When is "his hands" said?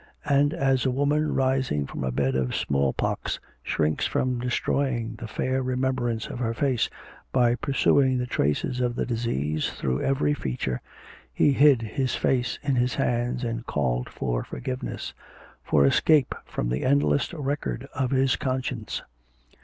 12.77-13.43